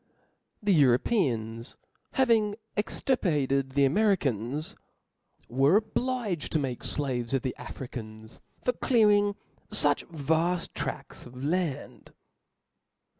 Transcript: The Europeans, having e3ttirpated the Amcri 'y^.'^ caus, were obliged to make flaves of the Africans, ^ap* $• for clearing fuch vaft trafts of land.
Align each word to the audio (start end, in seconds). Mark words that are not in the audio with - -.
The 0.63 0.73
Europeans, 0.73 1.77
having 2.13 2.55
e3ttirpated 2.75 3.73
the 3.73 3.87
Amcri 3.87 4.17
'y^.'^ 4.17 4.21
caus, 4.23 4.75
were 5.47 5.75
obliged 5.75 6.51
to 6.53 6.57
make 6.57 6.79
flaves 6.83 7.35
of 7.35 7.43
the 7.43 7.55
Africans, 7.59 8.37
^ap* 8.61 8.61
$• 8.61 8.65
for 8.65 8.73
clearing 8.79 9.35
fuch 9.71 10.03
vaft 10.11 10.73
trafts 10.73 11.27
of 11.27 11.43
land. 11.45 12.13